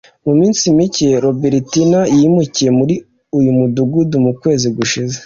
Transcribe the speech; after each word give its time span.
Mu 0.25 0.33
minsi 0.39 0.63
mike 0.77 1.07
roberitina 1.23 1.99
yimukiye 2.17 2.69
muri 2.79 2.95
uyu 3.37 3.51
mudugudu 3.57 4.15
mu 4.25 4.31
kwezi 4.39 4.67
gushize 4.77 5.17